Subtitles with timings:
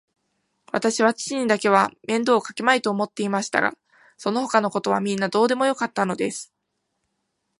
[0.71, 3.77] わたしは父にだけは面倒をかけまいと思っていましたが、
[4.17, 6.51] そのほかのことはみんなどうでもよかったのです。